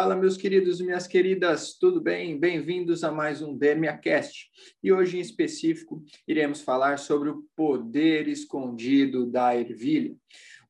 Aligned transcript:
Fala, 0.00 0.16
meus 0.16 0.38
queridos 0.38 0.80
e 0.80 0.82
minhas 0.82 1.06
queridas, 1.06 1.76
tudo 1.78 2.00
bem? 2.00 2.40
Bem-vindos 2.40 3.04
a 3.04 3.12
mais 3.12 3.42
um 3.42 3.54
DermiaCast. 3.54 4.50
E 4.82 4.90
hoje, 4.90 5.18
em 5.18 5.20
específico, 5.20 6.02
iremos 6.26 6.62
falar 6.62 6.98
sobre 6.98 7.28
o 7.28 7.44
poder 7.54 8.26
escondido 8.26 9.26
da 9.26 9.54
ervilha, 9.54 10.16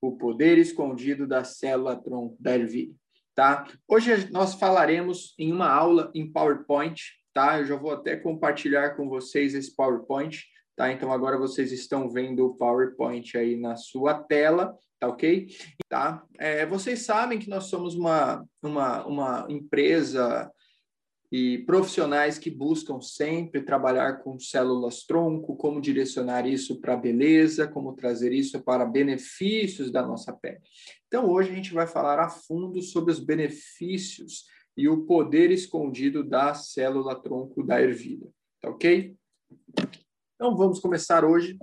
o 0.01 0.17
poder 0.17 0.59
escondido 0.59 1.29
da 1.29 1.45
célula-tronco 1.45 2.37
da 2.41 2.57
ervilha, 2.57 2.93
tá? 3.33 3.69
Hoje 3.87 4.29
nós 4.33 4.55
falaremos 4.55 5.33
em 5.39 5.53
uma 5.53 5.71
aula 5.71 6.11
em 6.13 6.29
PowerPoint, 6.29 7.01
tá? 7.33 7.61
Eu 7.61 7.67
já 7.67 7.77
vou 7.77 7.93
até 7.93 8.17
compartilhar 8.17 8.97
com 8.97 9.09
vocês 9.09 9.55
esse 9.55 9.77
PowerPoint, 9.77 10.45
tá? 10.81 10.91
Então, 10.91 11.13
agora 11.13 11.37
vocês 11.37 11.73
estão 11.73 12.09
vendo 12.09 12.47
o 12.47 12.55
PowerPoint 12.55 13.37
aí 13.37 13.55
na 13.55 13.77
sua 13.77 14.15
tela, 14.15 14.75
tá 14.99 15.09
ok? 15.09 15.47
Tá? 15.91 16.25
É, 16.39 16.65
vocês 16.65 17.01
sabem 17.01 17.39
que 17.39 17.51
nós 17.51 17.65
somos 17.65 17.95
uma, 17.95 18.43
uma, 18.63 19.07
uma 19.07 19.47
empresa 19.51 20.51
e 21.31 21.59
profissionais 21.59 22.39
que 22.39 22.51
buscam 22.51 22.99
sempre 22.99 23.61
trabalhar 23.61 24.23
com 24.23 24.41
células 24.41 25.05
tronco, 25.05 25.55
como 25.55 25.83
direcionar 25.83 26.47
isso 26.47 26.81
para 26.81 26.97
beleza, 26.97 27.69
como 27.69 27.93
trazer 27.93 28.33
isso 28.33 28.59
para 28.63 28.87
benefícios 28.87 29.91
da 29.91 30.01
nossa 30.01 30.33
pele. 30.33 30.61
Então, 31.09 31.29
hoje 31.29 31.51
a 31.51 31.55
gente 31.55 31.75
vai 31.75 31.87
falar 31.87 32.19
a 32.19 32.31
fundo 32.31 32.81
sobre 32.81 33.13
os 33.13 33.21
benefícios 33.21 34.47
e 34.75 34.89
o 34.89 35.05
poder 35.05 35.51
escondido 35.51 36.25
da 36.25 36.55
célula 36.55 37.15
tronco 37.21 37.63
da 37.63 37.83
ervilha, 37.83 38.31
tá 38.63 38.71
ok? 38.71 39.15
Então, 40.43 40.57
vamos 40.57 40.81
começar 40.81 41.23
hoje 41.23 41.59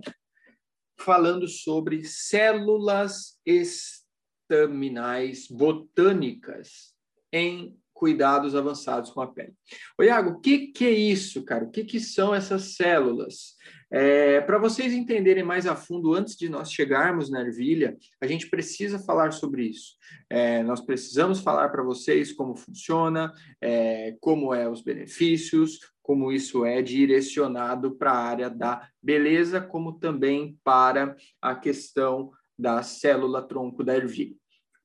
falando 0.99 1.47
sobre 1.47 2.05
células 2.05 3.39
estaminais 3.43 5.47
botânicas 5.47 6.93
em 7.33 7.75
cuidados 7.91 8.53
avançados 8.53 9.09
com 9.09 9.19
a 9.19 9.25
pele. 9.25 9.55
Ô, 9.99 10.03
Iago, 10.03 10.29
o 10.29 10.39
que, 10.39 10.67
que 10.67 10.85
é 10.85 10.91
isso, 10.91 11.43
cara? 11.43 11.65
O 11.65 11.71
que, 11.71 11.83
que 11.83 11.99
são 11.99 12.35
essas 12.35 12.75
células? 12.75 13.55
É, 13.91 14.41
Para 14.41 14.59
vocês 14.59 14.93
entenderem 14.93 15.43
mais 15.43 15.65
a 15.65 15.75
fundo, 15.75 16.13
antes 16.13 16.35
de 16.35 16.47
nós 16.47 16.71
chegarmos 16.71 17.31
na 17.31 17.41
ervilha, 17.41 17.97
a 18.21 18.27
gente 18.27 18.47
precisa 18.47 18.99
falar 18.99 19.31
sobre 19.31 19.63
isso. 19.63 19.95
É, 20.29 20.61
nós 20.61 20.81
precisamos 20.81 21.39
falar 21.39 21.69
para 21.69 21.81
vocês 21.81 22.31
como 22.31 22.55
funciona, 22.55 23.33
é, 23.59 24.15
como 24.21 24.53
é 24.53 24.69
os 24.69 24.83
benefícios, 24.83 25.79
como 26.07 26.31
isso 26.31 26.63
é 26.63 26.81
direcionado 26.81 27.97
para 27.97 28.13
a 28.13 28.17
área 28.17 28.49
da 28.49 28.87
beleza, 29.03 29.59
como 29.59 29.99
também 29.99 30.57
para 30.63 31.17
a 31.41 31.53
questão 31.53 32.31
da 32.57 32.81
célula 32.81 33.45
tronco 33.45 33.83
da 33.83 33.93
ervilha. 33.93 34.37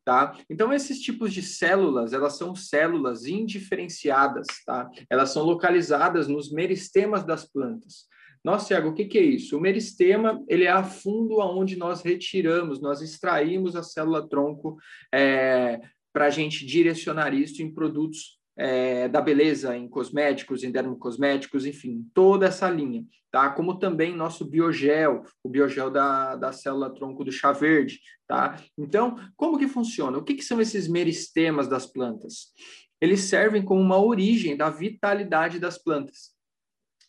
Tá? 0.04 0.36
Então, 0.50 0.72
esses 0.72 1.00
tipos 1.00 1.32
de 1.32 1.40
células, 1.40 2.12
elas 2.12 2.36
são 2.36 2.56
células 2.56 3.24
indiferenciadas, 3.24 4.48
tá? 4.66 4.90
Elas 5.08 5.30
são 5.30 5.44
localizadas 5.44 6.26
nos 6.26 6.50
meristemas 6.50 7.22
das 7.24 7.44
plantas. 7.48 8.08
Nossa, 8.44 8.66
Tiago, 8.66 8.88
o 8.88 8.92
que, 8.94 9.04
que, 9.04 9.18
é 9.18 9.22
isso? 9.22 9.56
O 9.56 9.60
meristema, 9.60 10.42
ele 10.48 10.64
é 10.64 10.72
a 10.72 10.82
fundo 10.82 11.40
aonde 11.40 11.76
nós 11.76 12.02
retiramos, 12.02 12.80
nós 12.80 13.00
extraímos 13.00 13.76
a 13.76 13.84
célula 13.84 14.28
tronco 14.28 14.76
é, 15.14 15.80
para 16.12 16.26
a 16.26 16.30
gente 16.30 16.66
direcionar 16.66 17.32
isso 17.32 17.62
em 17.62 17.72
produtos 17.72 18.41
é, 18.56 19.08
da 19.08 19.20
beleza 19.20 19.76
em 19.76 19.88
cosméticos, 19.88 20.62
em 20.62 20.70
dermocosméticos, 20.70 21.64
enfim, 21.64 22.08
toda 22.12 22.46
essa 22.46 22.68
linha, 22.68 23.04
tá? 23.30 23.50
Como 23.50 23.78
também 23.78 24.14
nosso 24.14 24.44
biogel, 24.44 25.24
o 25.42 25.48
biogel 25.48 25.90
da, 25.90 26.36
da 26.36 26.52
célula 26.52 26.94
tronco 26.94 27.24
do 27.24 27.32
chá 27.32 27.52
verde, 27.52 28.00
tá? 28.26 28.60
Então, 28.76 29.16
como 29.36 29.58
que 29.58 29.68
funciona? 29.68 30.18
O 30.18 30.24
que, 30.24 30.34
que 30.34 30.44
são 30.44 30.60
esses 30.60 30.86
meristemas 30.86 31.66
das 31.66 31.86
plantas? 31.86 32.52
Eles 33.00 33.20
servem 33.20 33.62
como 33.62 33.80
uma 33.80 34.00
origem 34.00 34.56
da 34.56 34.70
vitalidade 34.70 35.58
das 35.58 35.76
plantas. 35.76 36.32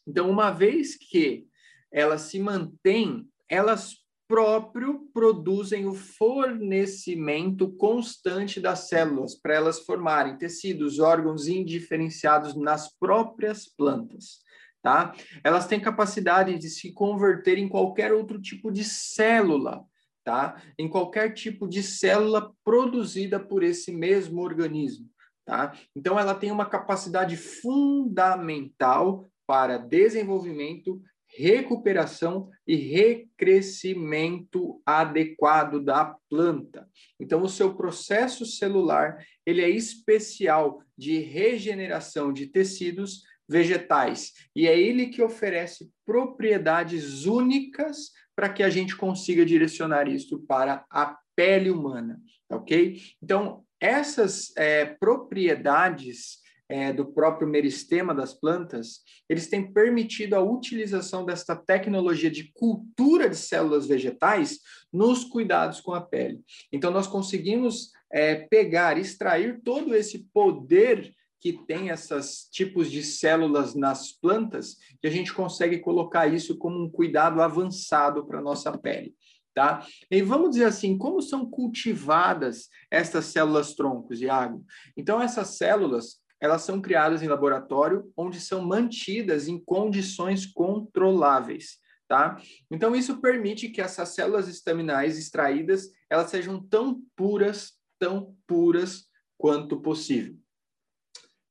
Então, 0.07 0.29
uma 0.29 0.49
vez 0.49 0.97
que 0.97 1.45
elas 1.91 2.21
se 2.21 2.39
mantêm, 2.39 3.27
elas 3.49 4.02
próprio 4.33 5.07
produzem 5.13 5.85
o 5.85 5.93
fornecimento 5.93 7.71
constante 7.73 8.59
das 8.59 8.87
células 8.89 9.35
para 9.35 9.53
elas 9.53 9.81
formarem 9.81 10.39
tecidos, 10.39 10.97
órgãos 10.97 11.47
indiferenciados 11.47 12.55
nas 12.55 12.91
próprias 12.97 13.67
plantas. 13.67 14.39
Tá? 14.81 15.13
Elas 15.43 15.67
têm 15.67 15.79
capacidade 15.79 16.57
de 16.57 16.67
se 16.67 16.91
converter 16.93 17.59
em 17.59 17.69
qualquer 17.69 18.11
outro 18.11 18.41
tipo 18.41 18.71
de 18.71 18.83
célula, 18.83 19.85
tá? 20.23 20.59
Em 20.79 20.89
qualquer 20.89 21.35
tipo 21.35 21.67
de 21.67 21.83
célula 21.83 22.51
produzida 22.63 23.39
por 23.39 23.61
esse 23.61 23.91
mesmo 23.91 24.41
organismo, 24.41 25.07
tá? 25.45 25.77
Então 25.95 26.19
ela 26.19 26.33
tem 26.33 26.51
uma 26.51 26.65
capacidade 26.65 27.37
fundamental 27.37 29.29
para 29.45 29.77
desenvolvimento 29.77 30.99
recuperação 31.35 32.49
e 32.67 32.75
recrescimento 32.75 34.81
adequado 34.85 35.83
da 35.83 36.15
planta. 36.29 36.87
Então, 37.19 37.41
o 37.41 37.49
seu 37.49 37.75
processo 37.75 38.45
celular 38.45 39.17
ele 39.45 39.61
é 39.61 39.69
especial 39.69 40.81
de 40.97 41.19
regeneração 41.19 42.31
de 42.31 42.47
tecidos 42.47 43.23
vegetais 43.47 44.31
e 44.55 44.67
é 44.67 44.79
ele 44.79 45.07
que 45.07 45.21
oferece 45.21 45.91
propriedades 46.05 47.25
únicas 47.25 48.11
para 48.35 48.49
que 48.49 48.63
a 48.63 48.69
gente 48.69 48.95
consiga 48.95 49.45
direcionar 49.45 50.07
isso 50.07 50.39
para 50.47 50.85
a 50.89 51.17
pele 51.35 51.69
humana, 51.69 52.19
ok? 52.49 52.99
Então, 53.21 53.63
essas 53.79 54.55
é, 54.55 54.85
propriedades 54.85 56.42
é, 56.69 56.93
do 56.93 57.05
próprio 57.05 57.47
meristema 57.47 58.13
das 58.15 58.33
plantas, 58.33 59.01
eles 59.29 59.47
têm 59.47 59.71
permitido 59.71 60.35
a 60.35 60.41
utilização 60.41 61.25
desta 61.25 61.55
tecnologia 61.55 62.31
de 62.31 62.51
cultura 62.53 63.29
de 63.29 63.35
células 63.35 63.85
vegetais 63.85 64.59
nos 64.91 65.23
cuidados 65.23 65.81
com 65.81 65.93
a 65.93 66.01
pele. 66.01 66.41
Então, 66.71 66.91
nós 66.91 67.07
conseguimos 67.07 67.91
é, 68.11 68.35
pegar, 68.35 68.97
extrair 68.97 69.61
todo 69.63 69.95
esse 69.95 70.27
poder 70.33 71.13
que 71.43 71.51
tem 71.67 71.89
esses 71.89 72.47
tipos 72.49 72.89
de 72.89 73.03
células 73.03 73.75
nas 73.75 74.13
plantas, 74.13 74.77
e 75.03 75.07
a 75.07 75.11
gente 75.11 75.33
consegue 75.33 75.79
colocar 75.79 76.25
isso 76.25 76.57
como 76.57 76.81
um 76.81 76.89
cuidado 76.89 77.41
avançado 77.41 78.25
para 78.25 78.39
a 78.39 78.41
nossa 78.41 78.77
pele. 78.77 79.13
Tá? 79.53 79.85
E 80.09 80.21
vamos 80.21 80.51
dizer 80.51 80.65
assim, 80.65 80.97
como 80.97 81.21
são 81.21 81.45
cultivadas 81.47 82.69
essas 82.89 83.25
células 83.25 83.75
troncos, 83.75 84.21
Iago? 84.21 84.65
Então, 84.97 85.21
essas 85.21 85.57
células, 85.57 86.22
elas 86.43 86.63
são 86.63 86.81
criadas 86.81 87.23
em 87.23 87.29
laboratório, 87.29 88.11
onde 88.17 88.37
são 88.37 88.61
mantidas 88.61 89.47
em 89.47 89.57
condições 89.57 90.45
controláveis. 90.45 91.77
Tá? 92.05 92.37
Então, 92.69 92.93
isso 92.93 93.21
permite 93.21 93.69
que 93.69 93.79
essas 93.79 94.09
células 94.09 94.49
estaminais 94.49 95.17
extraídas 95.17 95.87
elas 96.09 96.29
sejam 96.29 96.61
tão 96.61 97.01
puras, 97.15 97.79
tão 97.97 98.35
puras 98.45 99.05
quanto 99.37 99.79
possível. 99.79 100.35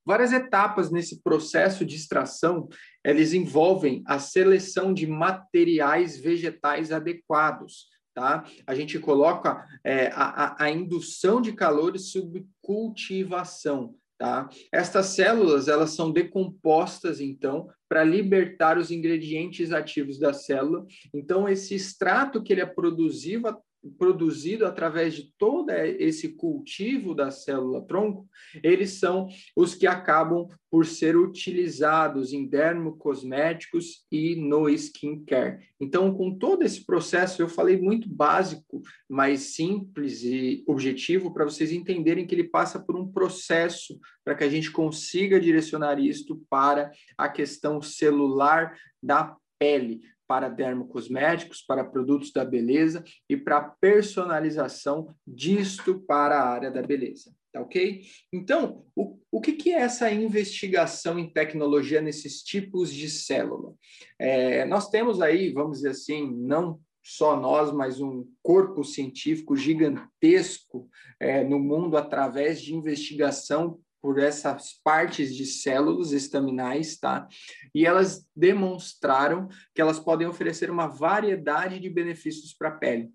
Várias 0.04 0.30
etapas 0.30 0.90
nesse 0.90 1.22
processo 1.22 1.86
de 1.86 1.96
extração, 1.96 2.68
eles 3.02 3.32
envolvem 3.32 4.02
a 4.06 4.18
seleção 4.18 4.92
de 4.92 5.06
materiais 5.06 6.20
vegetais 6.20 6.92
adequados, 6.92 7.88
tá? 8.12 8.44
A 8.66 8.74
gente 8.74 8.98
coloca 8.98 9.66
é, 9.82 10.08
a, 10.08 10.64
a, 10.64 10.70
indução 10.70 11.40
de 11.40 11.54
calor 11.54 11.96
e 11.96 11.98
subcultivação. 11.98 13.94
Tá? 14.18 14.48
Estas 14.70 15.06
células 15.06 15.66
elas 15.66 15.90
são 15.90 16.12
decompostas 16.12 17.20
então 17.20 17.68
para 17.88 18.04
libertar 18.04 18.78
os 18.78 18.90
ingredientes 18.90 19.72
ativos 19.72 20.18
da 20.18 20.32
célula. 20.32 20.86
Então 21.12 21.48
esse 21.48 21.74
extrato 21.74 22.42
que 22.42 22.52
ele 22.52 22.60
é 22.60 22.66
produzido, 22.66 23.56
produzido 23.98 24.64
através 24.64 25.14
de 25.14 25.32
todo 25.36 25.70
esse 25.70 26.30
cultivo 26.30 27.14
da 27.14 27.30
célula 27.30 27.82
tronco, 27.82 28.28
eles 28.62 28.92
são 28.92 29.28
os 29.56 29.74
que 29.74 29.86
acabam 29.86 30.46
por 30.70 30.86
ser 30.86 31.16
utilizados 31.16 32.32
em 32.32 32.46
dermocosméticos 32.46 34.06
e 34.10 34.36
no 34.36 34.68
skincare. 34.70 35.68
Então, 35.80 36.14
com 36.14 36.36
todo 36.38 36.62
esse 36.62 36.86
processo, 36.86 37.42
eu 37.42 37.48
falei 37.48 37.76
muito 37.76 38.08
básico, 38.08 38.80
mas 39.08 39.54
simples 39.54 40.22
e 40.22 40.64
objetivo 40.66 41.32
para 41.32 41.44
vocês 41.44 41.72
entenderem 41.72 42.26
que 42.26 42.34
ele 42.34 42.44
passa 42.44 42.80
por 42.80 42.96
um 42.96 43.06
processo 43.06 43.98
para 44.24 44.34
que 44.34 44.44
a 44.44 44.48
gente 44.48 44.70
consiga 44.70 45.40
direcionar 45.40 45.98
isto 45.98 46.40
para 46.48 46.90
a 47.18 47.28
questão 47.28 47.82
celular 47.82 48.74
da 49.02 49.36
pele 49.58 50.00
para 50.26 50.48
dermocosméticos, 50.48 51.62
para 51.62 51.84
produtos 51.84 52.32
da 52.32 52.44
beleza 52.44 53.04
e 53.28 53.36
para 53.36 53.60
personalização 53.60 55.14
disto 55.26 56.00
para 56.00 56.38
a 56.38 56.48
área 56.48 56.70
da 56.70 56.82
beleza. 56.82 57.34
Tá 57.52 57.60
ok? 57.60 58.02
Então, 58.32 58.84
o, 58.96 59.18
o 59.30 59.40
que, 59.40 59.52
que 59.52 59.70
é 59.70 59.80
essa 59.80 60.10
investigação 60.10 61.18
em 61.18 61.30
tecnologia 61.30 62.00
nesses 62.00 62.42
tipos 62.42 62.90
de 62.92 63.10
célula? 63.10 63.74
É, 64.18 64.64
nós 64.64 64.88
temos 64.88 65.20
aí, 65.20 65.52
vamos 65.52 65.78
dizer 65.78 65.90
assim, 65.90 66.34
não 66.34 66.80
só 67.02 67.38
nós, 67.38 67.72
mas 67.72 68.00
um 68.00 68.26
corpo 68.42 68.84
científico 68.84 69.56
gigantesco 69.56 70.88
é, 71.20 71.44
no 71.44 71.58
mundo 71.58 71.96
através 71.96 72.62
de 72.62 72.74
investigação 72.74 73.78
por 74.02 74.18
essas 74.18 74.80
partes 74.82 75.34
de 75.34 75.46
células 75.46 76.10
estaminais, 76.10 76.98
tá? 76.98 77.28
E 77.72 77.86
elas 77.86 78.26
demonstraram 78.34 79.48
que 79.72 79.80
elas 79.80 80.00
podem 80.00 80.26
oferecer 80.26 80.70
uma 80.70 80.88
variedade 80.88 81.78
de 81.78 81.88
benefícios 81.88 82.52
para 82.52 82.70
a 82.70 82.72
pele. 82.72 83.12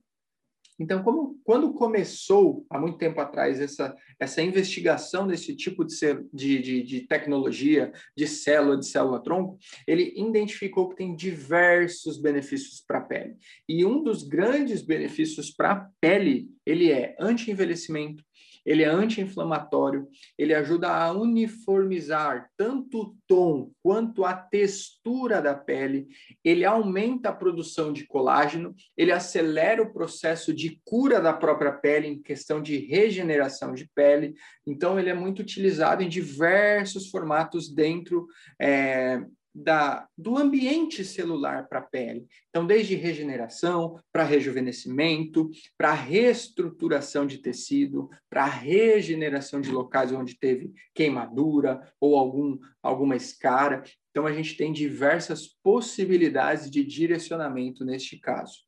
Então, 0.79 1.01
como, 1.01 1.39
quando 1.43 1.73
começou, 1.73 2.65
há 2.69 2.79
muito 2.79 2.99
tempo 2.99 3.19
atrás, 3.19 3.59
essa, 3.59 3.95
essa 4.19 4.43
investigação 4.43 5.25
desse 5.25 5.55
tipo 5.55 5.83
de, 5.83 5.95
de, 6.31 6.61
de, 6.61 6.83
de 6.83 7.01
tecnologia, 7.01 7.91
de 8.15 8.27
célula, 8.27 8.77
de 8.77 8.85
célula-tronco, 8.85 9.57
ele 9.87 10.13
identificou 10.15 10.89
que 10.89 10.95
tem 10.95 11.15
diversos 11.15 12.21
benefícios 12.21 12.79
para 12.79 12.99
a 12.99 13.01
pele. 13.01 13.35
E 13.67 13.83
um 13.83 14.03
dos 14.03 14.21
grandes 14.21 14.83
benefícios 14.83 15.49
para 15.49 15.71
a 15.71 15.89
pele, 15.99 16.47
ele 16.63 16.91
é 16.91 17.15
anti-envelhecimento, 17.19 18.23
ele 18.67 18.83
é 18.83 18.87
anti-inflamatório, 18.87 20.09
ele 20.37 20.53
ajuda 20.53 20.89
a 20.89 21.13
uniformizar 21.13 22.49
tanto 22.57 23.01
o 23.01 23.15
tom 23.25 23.71
quanto 23.81 24.25
a 24.25 24.33
textura 24.33 25.41
da 25.41 25.55
pele, 25.55 26.07
ele 26.43 26.65
aumenta 26.65 27.29
a 27.29 27.33
produção 27.33 27.93
de 27.93 28.05
colágeno, 28.05 28.75
ele 28.97 29.13
acelera 29.13 29.81
o 29.81 29.93
processo 29.93 30.53
de 30.53 30.81
cura 30.83 31.21
da 31.21 31.31
própria 31.31 31.71
pele 31.71 32.07
em 32.07 32.21
questão 32.21 32.61
de 32.61 32.77
regeneração 32.77 33.73
de 33.73 33.89
pele. 33.95 34.35
Então, 34.65 34.99
ele 34.99 35.09
é 35.09 35.13
muito 35.13 35.41
utilizado 35.41 36.03
em 36.03 36.09
diversos 36.09 37.09
formatos 37.09 37.73
dentro 37.73 38.27
é, 38.59 39.23
da, 39.57 40.07
do 40.15 40.37
ambiente 40.37 41.03
celular 41.03 41.67
para 41.67 41.79
a 41.79 41.83
pele. 41.83 42.27
Então, 42.49 42.65
desde 42.65 42.93
regeneração, 42.93 43.99
para 44.11 44.23
rejuvenescimento, 44.23 45.49
para 45.75 45.93
reestruturação 45.93 47.25
de 47.25 47.39
tecido, 47.39 48.07
para 48.29 48.45
regeneração 48.45 49.59
de 49.59 49.71
locais 49.71 50.11
onde 50.11 50.37
teve 50.37 50.71
queimadura 50.93 51.91
ou 51.99 52.15
algum, 52.15 52.59
alguma 52.83 53.15
escara. 53.15 53.83
Então, 54.11 54.27
a 54.27 54.31
gente 54.31 54.55
tem 54.55 54.71
diversas 54.71 55.47
possibilidades 55.63 56.69
de 56.69 56.85
direcionamento 56.85 57.83
neste 57.83 58.19
caso, 58.19 58.63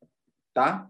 tá? 0.52 0.88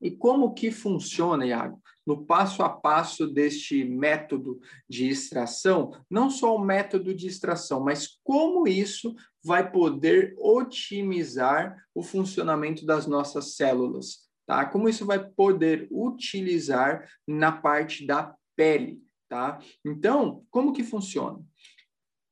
E 0.00 0.10
como 0.10 0.52
que 0.52 0.72
funciona, 0.72 1.46
Iago? 1.46 1.80
No 2.10 2.26
passo 2.26 2.64
a 2.64 2.68
passo 2.68 3.24
deste 3.24 3.84
método 3.84 4.60
de 4.88 5.08
extração, 5.08 5.92
não 6.10 6.28
só 6.28 6.56
o 6.56 6.58
método 6.58 7.14
de 7.14 7.28
extração, 7.28 7.78
mas 7.78 8.18
como 8.24 8.66
isso 8.66 9.14
vai 9.44 9.70
poder 9.70 10.34
otimizar 10.36 11.86
o 11.94 12.02
funcionamento 12.02 12.84
das 12.84 13.06
nossas 13.06 13.54
células, 13.54 14.28
tá? 14.44 14.66
Como 14.66 14.88
isso 14.88 15.06
vai 15.06 15.24
poder 15.24 15.86
utilizar 15.88 17.08
na 17.28 17.52
parte 17.52 18.04
da 18.04 18.34
pele, 18.56 19.00
tá? 19.28 19.60
Então, 19.84 20.44
como 20.50 20.72
que 20.72 20.82
funciona? 20.82 21.38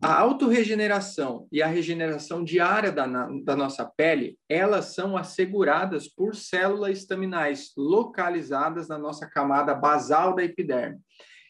A 0.00 0.20
autorregeneração 0.20 1.48
e 1.50 1.60
a 1.60 1.66
regeneração 1.66 2.44
diária 2.44 2.92
da, 2.92 3.04
da, 3.42 3.56
nossa 3.56 3.84
pele, 3.84 4.38
elas 4.48 4.94
são 4.94 5.16
asseguradas 5.16 6.06
por 6.06 6.36
células 6.36 6.98
estaminais 6.98 7.72
localizadas 7.76 8.86
na 8.86 8.96
nossa 8.96 9.28
camada 9.28 9.74
basal 9.74 10.36
da 10.36 10.44
epiderme. 10.44 11.00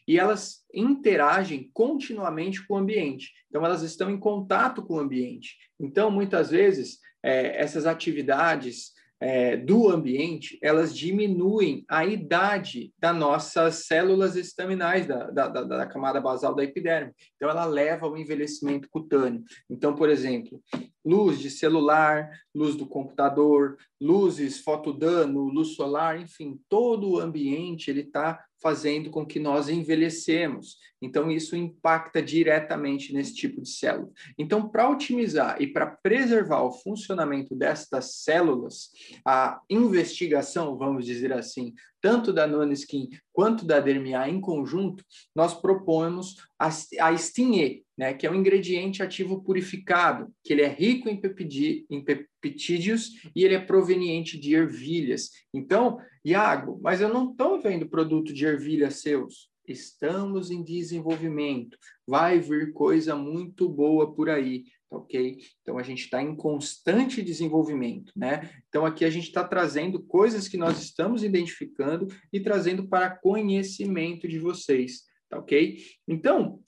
E 0.07 0.17
elas 0.17 0.65
interagem 0.73 1.69
continuamente 1.71 2.65
com 2.65 2.73
o 2.73 2.77
ambiente. 2.77 3.31
Então, 3.47 3.63
elas 3.63 3.83
estão 3.83 4.09
em 4.09 4.19
contato 4.19 4.81
com 4.81 4.95
o 4.95 4.99
ambiente. 4.99 5.55
Então, 5.79 6.09
muitas 6.09 6.49
vezes, 6.49 6.97
é, 7.21 7.61
essas 7.61 7.85
atividades 7.85 8.93
é, 9.21 9.57
do 9.57 9.89
ambiente, 9.89 10.57
elas 10.61 10.95
diminuem 10.95 11.83
a 11.89 12.05
idade 12.05 12.93
das 12.97 13.15
nossas 13.15 13.85
células 13.85 14.35
estaminais, 14.35 15.05
da, 15.05 15.29
da, 15.29 15.47
da, 15.47 15.63
da, 15.63 15.85
camada 15.85 16.21
basal 16.21 16.55
da 16.55 16.63
epiderme. 16.63 17.11
Então, 17.35 17.49
ela 17.49 17.65
leva 17.65 18.05
ao 18.05 18.17
envelhecimento 18.17 18.87
cutâneo. 18.89 19.43
Então, 19.69 19.93
por 19.93 20.09
exemplo, 20.09 20.61
luz 21.03 21.39
de 21.39 21.49
celular, 21.49 22.29
luz 22.55 22.75
do 22.75 22.87
computador, 22.87 23.77
luzes 23.99 24.59
fotodano, 24.59 25.49
luz 25.49 25.75
solar, 25.75 26.19
enfim, 26.19 26.59
todo 26.69 27.09
o 27.09 27.19
ambiente 27.19 27.89
ele 27.89 28.01
está 28.01 28.43
fazendo 28.61 29.09
com 29.09 29.25
que 29.25 29.39
nós 29.39 29.69
envelhecemos. 29.69 30.77
Então, 31.01 31.31
isso 31.31 31.55
impacta 31.55 32.21
diretamente 32.21 33.13
nesse 33.13 33.33
tipo 33.33 33.61
de 33.61 33.69
célula. 33.69 34.09
Então, 34.37 34.67
para 34.67 34.89
otimizar 34.89 35.61
e 35.61 35.67
para 35.67 35.87
preservar 35.87 36.63
o 36.63 36.71
funcionamento 36.71 37.55
destas 37.55 38.15
células, 38.15 38.89
a 39.25 39.61
investigação, 39.69 40.77
vamos 40.77 41.05
dizer 41.05 41.31
assim, 41.31 41.73
tanto 42.01 42.31
da 42.31 42.47
Noniskin 42.47 43.09
quanto 43.31 43.65
da 43.65 43.79
Dermia 43.79 44.27
em 44.29 44.39
conjunto, 44.39 45.03
nós 45.35 45.53
propomos 45.53 46.35
a, 46.57 46.67
a 46.67 47.17
Stinhe, 47.17 47.83
né, 47.97 48.13
que 48.13 48.25
é 48.25 48.31
um 48.31 48.35
ingrediente 48.35 49.03
ativo 49.03 49.43
purificado, 49.43 50.31
que 50.43 50.53
ele 50.53 50.61
é 50.61 50.67
rico 50.67 51.09
em, 51.09 51.19
peptidi, 51.19 51.85
em 51.89 52.03
peptídeos 52.03 53.11
e 53.35 53.43
ele 53.43 53.55
é 53.55 53.59
proveniente 53.59 54.39
de 54.39 54.55
ervilhas. 54.55 55.31
Então, 55.53 55.99
Iago, 56.23 56.79
mas 56.81 57.01
eu 57.01 57.09
não 57.09 57.31
estou 57.31 57.59
vendo 57.59 57.89
produto 57.89 58.33
de 58.33 58.45
ervilha 58.45 58.89
seus. 58.91 59.49
Estamos 59.67 60.49
em 60.49 60.63
desenvolvimento. 60.63 61.77
Vai 62.07 62.39
vir 62.39 62.73
coisa 62.73 63.15
muito 63.15 63.69
boa 63.69 64.13
por 64.13 64.29
aí 64.29 64.63
ok? 64.89 65.37
Então 65.61 65.77
a 65.77 65.83
gente 65.83 66.03
está 66.03 66.21
em 66.21 66.35
constante 66.35 67.21
desenvolvimento, 67.21 68.11
né? 68.15 68.49
Então 68.67 68.85
aqui 68.85 69.05
a 69.05 69.09
gente 69.09 69.27
está 69.27 69.43
trazendo 69.43 70.01
coisas 70.01 70.47
que 70.47 70.57
nós 70.57 70.81
estamos 70.81 71.23
identificando 71.23 72.07
e 72.33 72.39
trazendo 72.39 72.87
para 72.87 73.15
conhecimento 73.15 74.27
de 74.27 74.39
vocês, 74.39 75.03
tá 75.29 75.37
ok? 75.37 75.77
Então 76.07 76.59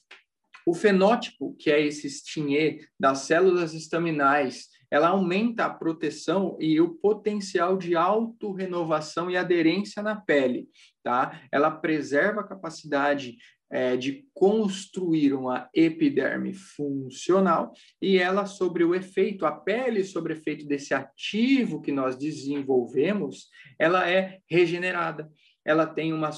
o 0.66 0.74
fenótipo, 0.74 1.56
que 1.58 1.72
é 1.72 1.82
esse 1.82 2.08
stinê 2.10 2.86
das 3.00 3.20
células 3.20 3.74
estaminais, 3.74 4.68
ela 4.92 5.10
aumenta 5.10 5.66
a 5.66 5.70
proteção 5.70 6.58
e 6.60 6.80
o 6.80 6.96
potencial 6.96 7.78
de 7.78 7.96
autorrenovação 7.96 9.32
e 9.32 9.38
aderência 9.38 10.04
na 10.04 10.16
pele, 10.16 10.68
tá? 11.02 11.42
Ela 11.52 11.72
preserva 11.72 12.42
a 12.42 12.48
capacidade 12.48 13.38
é, 13.72 13.96
de 13.96 14.28
construir 14.34 15.34
uma 15.34 15.70
epiderme 15.74 16.54
funcional 16.54 17.72
e 18.02 18.18
ela 18.18 18.46
sobre 18.46 18.84
o 18.84 18.94
efeito, 18.94 19.46
a 19.46 19.52
pele 19.52 20.04
sobre 20.04 20.34
o 20.34 20.36
efeito 20.36 20.68
desse 20.68 20.94
ativo 20.94 21.82
que 21.82 21.92
nós 21.92 22.18
desenvolvemos, 22.18 23.48
ela 23.80 24.10
é 24.10 24.40
regenerada, 24.50 25.32
ela 25.64 25.86
tem 25.86 26.12
uma 26.12 26.32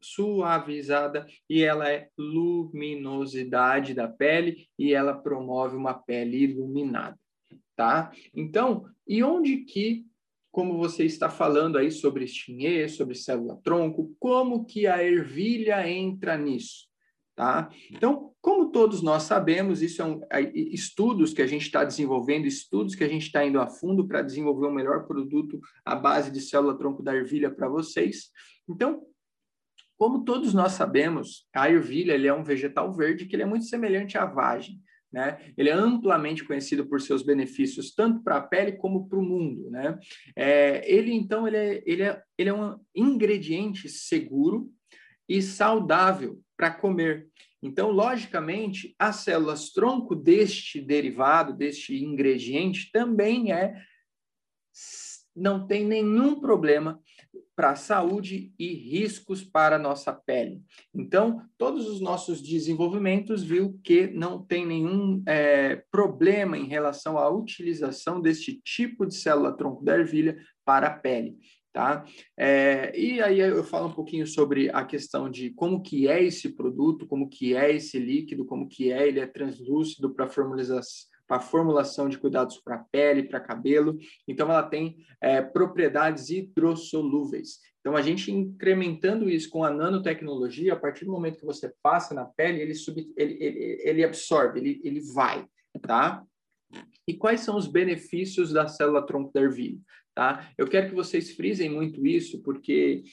suavizada 0.00 1.26
e 1.48 1.62
ela 1.62 1.90
é 1.90 2.08
luminosidade 2.16 3.94
da 3.94 4.06
pele 4.06 4.68
e 4.78 4.92
ela 4.92 5.14
promove 5.14 5.76
uma 5.76 5.94
pele 5.94 6.44
iluminada, 6.44 7.18
tá? 7.74 8.12
Então, 8.34 8.84
e 9.08 9.22
onde 9.24 9.64
que 9.64 10.04
como 10.50 10.76
você 10.76 11.04
está 11.04 11.30
falando 11.30 11.78
aí 11.78 11.90
sobre 11.90 12.24
estinhê, 12.24 12.88
sobre 12.88 13.14
célula-tronco, 13.14 14.14
como 14.18 14.64
que 14.64 14.86
a 14.86 15.02
ervilha 15.02 15.88
entra 15.88 16.36
nisso, 16.36 16.86
tá? 17.36 17.70
Então, 17.90 18.32
como 18.40 18.70
todos 18.70 19.02
nós 19.02 19.24
sabemos, 19.24 19.82
isso 19.82 20.02
é 20.02 20.04
um, 20.04 20.20
é, 20.32 20.40
estudos 20.54 21.32
que 21.32 21.42
a 21.42 21.46
gente 21.46 21.62
está 21.62 21.84
desenvolvendo, 21.84 22.46
estudos 22.46 22.94
que 22.94 23.04
a 23.04 23.08
gente 23.08 23.26
está 23.26 23.44
indo 23.44 23.60
a 23.60 23.68
fundo 23.68 24.08
para 24.08 24.22
desenvolver 24.22 24.66
o 24.66 24.70
um 24.70 24.74
melhor 24.74 25.06
produto 25.06 25.60
à 25.84 25.94
base 25.94 26.30
de 26.30 26.40
célula-tronco 26.40 27.02
da 27.02 27.14
ervilha 27.14 27.50
para 27.50 27.68
vocês. 27.68 28.30
Então, 28.68 29.02
como 29.96 30.24
todos 30.24 30.54
nós 30.54 30.72
sabemos, 30.72 31.46
a 31.54 31.70
ervilha 31.70 32.14
é 32.26 32.32
um 32.32 32.42
vegetal 32.42 32.90
verde 32.92 33.26
que 33.26 33.36
é 33.36 33.44
muito 33.44 33.66
semelhante 33.66 34.16
à 34.16 34.24
vagem. 34.24 34.80
Né? 35.12 35.52
Ele 35.56 35.68
é 35.68 35.72
amplamente 35.72 36.44
conhecido 36.44 36.86
por 36.86 37.00
seus 37.00 37.22
benefícios 37.22 37.92
tanto 37.92 38.22
para 38.22 38.36
a 38.36 38.42
pele 38.42 38.72
como 38.72 39.08
para 39.08 39.18
o 39.18 39.22
mundo, 39.22 39.68
né? 39.68 39.98
É, 40.36 40.88
ele 40.88 41.12
então 41.12 41.48
ele 41.48 41.56
é, 41.56 41.82
ele, 41.84 42.02
é, 42.02 42.22
ele 42.38 42.50
é 42.50 42.54
um 42.54 42.78
ingrediente 42.94 43.88
seguro 43.88 44.70
e 45.28 45.42
saudável 45.42 46.40
para 46.56 46.70
comer. 46.70 47.28
Então, 47.62 47.90
logicamente, 47.90 48.94
as 48.98 49.16
células 49.16 49.70
tronco 49.70 50.14
deste 50.14 50.80
derivado, 50.80 51.52
deste 51.52 52.02
ingrediente, 52.02 52.90
também 52.90 53.52
é 53.52 53.74
não 55.34 55.66
tem 55.66 55.84
nenhum 55.84 56.40
problema 56.40 57.00
para 57.60 57.72
a 57.72 57.76
saúde 57.76 58.54
e 58.58 58.72
riscos 58.72 59.44
para 59.44 59.76
a 59.76 59.78
nossa 59.78 60.12
pele. 60.12 60.62
Então, 60.94 61.42
todos 61.58 61.86
os 61.86 62.00
nossos 62.00 62.40
desenvolvimentos 62.40 63.42
viu 63.42 63.78
que 63.84 64.06
não 64.06 64.42
tem 64.42 64.66
nenhum 64.66 65.22
é, 65.26 65.84
problema 65.90 66.56
em 66.56 66.66
relação 66.66 67.18
à 67.18 67.28
utilização 67.28 68.18
deste 68.18 68.60
tipo 68.64 69.04
de 69.04 69.14
célula-tronco 69.14 69.84
da 69.84 69.98
ervilha 69.98 70.38
para 70.64 70.86
a 70.86 70.98
pele. 70.98 71.36
Tá? 71.72 72.04
É, 72.36 72.98
e 72.98 73.20
aí 73.20 73.38
eu 73.38 73.62
falo 73.62 73.88
um 73.88 73.92
pouquinho 73.92 74.26
sobre 74.26 74.70
a 74.70 74.84
questão 74.84 75.30
de 75.30 75.50
como 75.50 75.82
que 75.82 76.08
é 76.08 76.20
esse 76.22 76.48
produto, 76.56 77.06
como 77.06 77.28
que 77.28 77.54
é 77.54 77.72
esse 77.72 77.98
líquido, 77.98 78.44
como 78.44 78.66
que 78.66 78.90
é, 78.90 79.06
ele 79.06 79.20
é 79.20 79.26
translúcido 79.26 80.12
para 80.12 80.28
para 81.30 81.38
formulação 81.38 82.08
de 82.08 82.18
cuidados 82.18 82.58
para 82.58 82.84
pele, 82.90 83.22
para 83.22 83.38
cabelo. 83.38 83.96
Então, 84.26 84.50
ela 84.50 84.64
tem 84.64 84.96
é, 85.20 85.40
propriedades 85.40 86.28
hidrossolúveis. 86.28 87.60
Então, 87.78 87.94
a 87.94 88.02
gente 88.02 88.32
incrementando 88.32 89.30
isso 89.30 89.48
com 89.48 89.62
a 89.62 89.70
nanotecnologia, 89.70 90.72
a 90.72 90.76
partir 90.76 91.04
do 91.04 91.12
momento 91.12 91.38
que 91.38 91.46
você 91.46 91.72
passa 91.80 92.14
na 92.14 92.24
pele, 92.24 92.60
ele, 92.60 92.74
sub, 92.74 93.00
ele, 93.16 93.38
ele, 93.40 93.80
ele 93.84 94.04
absorve, 94.04 94.58
ele, 94.58 94.80
ele 94.82 95.00
vai, 95.14 95.46
tá? 95.80 96.24
E 97.06 97.14
quais 97.14 97.42
são 97.42 97.56
os 97.56 97.68
benefícios 97.68 98.52
da 98.52 98.66
célula 98.66 99.06
tronco 99.06 99.32
da 99.32 99.40
ervilha? 99.40 99.78
Tá? 100.12 100.50
Eu 100.58 100.66
quero 100.66 100.88
que 100.88 100.94
vocês 100.96 101.30
frisem 101.30 101.70
muito 101.70 102.04
isso, 102.04 102.42
porque 102.42 103.04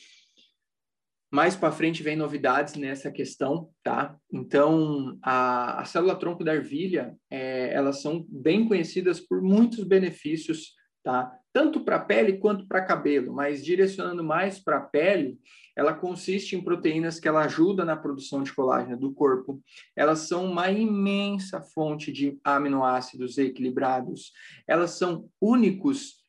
mais 1.31 1.55
para 1.55 1.72
frente 1.72 2.01
vem 2.01 2.15
novidades 2.15 2.75
nessa 2.75 3.12
questão, 3.12 3.69
tá? 3.84 4.15
Então, 4.31 5.17
a, 5.22 5.81
a 5.81 5.86
célula 5.86 6.15
tronco 6.15 6.43
da 6.43 6.55
ervilha, 6.55 7.15
é, 7.29 7.74
elas 7.74 8.01
são 8.01 8.25
bem 8.29 8.67
conhecidas 8.67 9.19
por 9.19 9.41
muitos 9.41 9.84
benefícios, 9.84 10.74
tá? 11.03 11.31
Tanto 11.51 11.81
para 11.84 11.98
a 11.98 12.05
pele 12.05 12.38
quanto 12.38 12.67
para 12.67 12.86
cabelo, 12.86 13.34
mas 13.34 13.65
direcionando 13.65 14.24
mais 14.24 14.60
para 14.60 14.77
a 14.77 14.81
pele, 14.81 15.38
ela 15.75 15.93
consiste 15.93 16.55
em 16.55 16.63
proteínas 16.63 17.19
que 17.19 17.27
ela 17.27 17.43
ajuda 17.43 17.84
na 17.84 17.96
produção 17.96 18.41
de 18.41 18.53
colágeno 18.53 18.98
do 18.98 19.13
corpo. 19.13 19.62
Elas 19.96 20.19
são 20.19 20.46
uma 20.46 20.72
imensa 20.72 21.62
fonte 21.62 22.12
de 22.12 22.39
aminoácidos 22.43 23.38
equilibrados. 23.38 24.31
Elas 24.67 24.91
são 24.91 25.29
únicos 25.41 26.26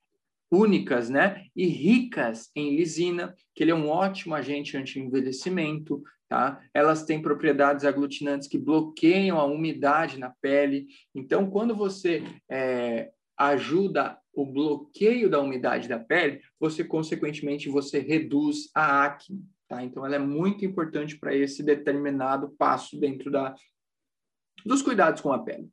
únicas, 0.50 1.08
né? 1.10 1.44
E 1.54 1.66
ricas 1.66 2.50
em 2.54 2.76
lisina, 2.76 3.34
que 3.54 3.62
ele 3.62 3.70
é 3.70 3.74
um 3.74 3.88
ótimo 3.88 4.34
agente 4.34 4.76
anti-envelhecimento, 4.76 6.02
tá? 6.28 6.62
Elas 6.72 7.04
têm 7.04 7.20
propriedades 7.20 7.84
aglutinantes 7.84 8.48
que 8.48 8.58
bloqueiam 8.58 9.38
a 9.38 9.44
umidade 9.44 10.18
na 10.18 10.30
pele. 10.40 10.86
Então, 11.14 11.50
quando 11.50 11.74
você 11.74 12.22
é, 12.50 13.10
ajuda 13.36 14.18
o 14.32 14.46
bloqueio 14.46 15.28
da 15.28 15.40
umidade 15.40 15.88
da 15.88 15.98
pele, 15.98 16.40
você 16.60 16.84
consequentemente 16.84 17.68
você 17.68 17.98
reduz 17.98 18.70
a 18.74 19.04
acne, 19.04 19.42
tá? 19.66 19.82
Então, 19.82 20.04
ela 20.04 20.16
é 20.16 20.20
muito 20.20 20.64
importante 20.64 21.18
para 21.18 21.34
esse 21.34 21.62
determinado 21.62 22.50
passo 22.58 22.98
dentro 22.98 23.30
da 23.30 23.54
dos 24.66 24.82
cuidados 24.82 25.20
com 25.20 25.32
a 25.32 25.38
pele. 25.38 25.68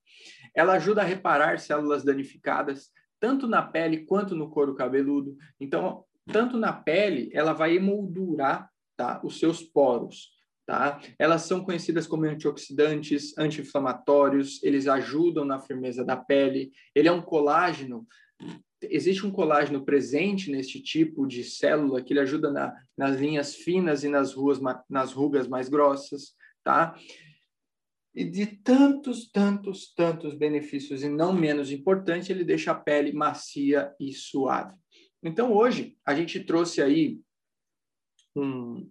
Ela 0.56 0.74
ajuda 0.74 1.02
a 1.02 1.06
reparar 1.06 1.60
células 1.60 2.04
danificadas, 2.04 2.92
tanto 3.26 3.48
na 3.48 3.64
pele 3.64 4.06
quanto 4.06 4.36
no 4.36 4.52
couro 4.52 4.76
cabeludo. 4.76 5.36
Então, 5.60 6.06
tanto 6.32 6.58
na 6.58 6.72
pele, 6.72 7.32
ela 7.34 7.54
vai 7.54 7.76
emoldurar 7.76 8.70
tá, 8.96 9.20
os 9.24 9.40
seus 9.40 9.64
poros. 9.64 10.30
Tá? 10.64 11.02
Elas 11.18 11.42
são 11.42 11.64
conhecidas 11.64 12.06
como 12.06 12.26
antioxidantes, 12.26 13.36
anti-inflamatórios, 13.36 14.62
eles 14.62 14.88
ajudam 14.88 15.44
na 15.44 15.58
firmeza 15.58 16.06
da 16.06 16.16
pele. 16.16 16.72
Ele 16.94 17.08
é 17.08 17.12
um 17.12 17.22
colágeno. 17.22 18.06
Existe 18.80 19.26
um 19.26 19.32
colágeno 19.32 19.84
presente 19.84 20.52
neste 20.52 20.80
tipo 20.80 21.26
de 21.26 21.44
célula 21.44 22.04
que 22.04 22.14
ele 22.14 22.20
ajuda 22.20 22.52
na, 22.52 22.76
nas 22.96 23.20
linhas 23.20 23.56
finas 23.56 24.04
e 24.04 24.08
nas, 24.08 24.34
ruas, 24.34 24.60
nas 24.88 25.14
rugas 25.14 25.48
mais 25.48 25.68
grossas, 25.68 26.36
tá? 26.64 26.96
E 28.16 28.24
de 28.24 28.46
tantos, 28.46 29.30
tantos, 29.30 29.94
tantos 29.94 30.34
benefícios, 30.34 31.04
e 31.04 31.10
não 31.10 31.34
menos 31.34 31.70
importante, 31.70 32.32
ele 32.32 32.46
deixa 32.46 32.72
a 32.72 32.76
pele 32.76 33.12
macia 33.12 33.94
e 34.00 34.14
suave. 34.14 34.74
Então, 35.22 35.52
hoje, 35.52 35.98
a 36.06 36.16
gente 36.16 36.40
trouxe 36.40 36.82
aí 36.82 37.20
um, 38.36 38.90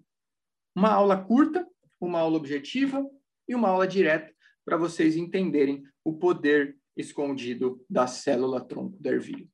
uma 0.76 0.90
aula 0.90 1.16
curta, 1.16 1.66
uma 1.98 2.20
aula 2.20 2.36
objetiva 2.36 3.08
e 3.48 3.54
uma 3.54 3.68
aula 3.68 3.86
direta 3.86 4.30
para 4.64 4.76
vocês 4.76 5.16
entenderem 5.16 5.82
o 6.04 6.12
poder 6.18 6.76
escondido 6.96 7.84
da 7.88 8.06
célula 8.06 8.60
tronco 8.60 8.96
da 9.00 9.10
ervilha. 9.10 9.46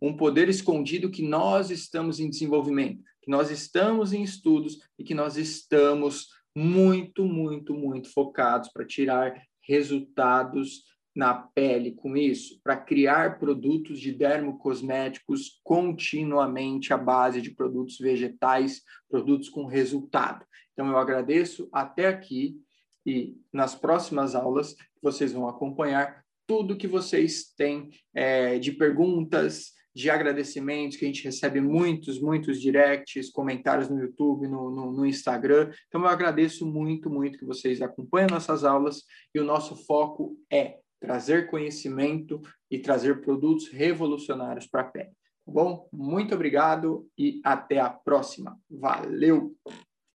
Um 0.00 0.16
poder 0.16 0.48
escondido 0.48 1.10
que 1.10 1.22
nós 1.22 1.70
estamos 1.70 2.18
em 2.18 2.30
desenvolvimento, 2.30 3.02
que 3.22 3.30
nós 3.30 3.50
estamos 3.50 4.12
em 4.12 4.22
estudos 4.22 4.78
e 4.98 5.04
que 5.04 5.14
nós 5.14 5.36
estamos 5.36 6.28
muito, 6.54 7.24
muito, 7.24 7.74
muito 7.74 8.12
focados 8.12 8.70
para 8.70 8.86
tirar 8.86 9.40
resultados 9.62 10.84
na 11.14 11.34
pele 11.34 11.92
com 11.92 12.16
isso, 12.16 12.60
para 12.62 12.76
criar 12.76 13.38
produtos 13.38 13.98
de 14.00 14.12
dermocosméticos 14.12 15.60
continuamente 15.64 16.92
à 16.92 16.96
base 16.96 17.42
de 17.42 17.50
produtos 17.50 17.98
vegetais, 17.98 18.82
produtos 19.08 19.48
com 19.48 19.66
resultado. 19.66 20.46
Então, 20.72 20.88
eu 20.88 20.96
agradeço 20.96 21.68
até 21.72 22.06
aqui 22.06 22.56
e 23.04 23.36
nas 23.52 23.74
próximas 23.74 24.34
aulas 24.34 24.76
vocês 25.02 25.32
vão 25.32 25.48
acompanhar 25.48 26.24
tudo 26.46 26.76
que 26.76 26.86
vocês 26.86 27.52
têm 27.56 27.90
é, 28.14 28.58
de 28.58 28.72
perguntas, 28.72 29.72
de 29.98 30.08
agradecimentos, 30.08 30.96
que 30.96 31.04
a 31.04 31.08
gente 31.08 31.24
recebe 31.24 31.60
muitos, 31.60 32.20
muitos 32.20 32.60
directs, 32.60 33.32
comentários 33.32 33.88
no 33.88 33.98
YouTube, 33.98 34.46
no, 34.46 34.70
no, 34.70 34.92
no, 34.92 35.04
Instagram. 35.04 35.72
Então, 35.88 36.02
eu 36.02 36.06
agradeço 36.06 36.64
muito, 36.64 37.10
muito 37.10 37.36
que 37.36 37.44
vocês 37.44 37.82
acompanham 37.82 38.28
nossas 38.30 38.62
aulas 38.62 39.02
e 39.34 39.40
o 39.40 39.44
nosso 39.44 39.74
foco 39.86 40.36
é 40.48 40.76
trazer 41.00 41.50
conhecimento 41.50 42.40
e 42.70 42.78
trazer 42.78 43.20
produtos 43.22 43.66
revolucionários 43.70 44.68
para 44.68 44.82
a 44.82 44.84
pele. 44.84 45.10
Tá 45.44 45.52
bom? 45.52 45.88
Muito 45.92 46.32
obrigado 46.32 47.04
e 47.18 47.40
até 47.42 47.80
a 47.80 47.90
próxima. 47.90 48.56
Valeu! 48.70 49.52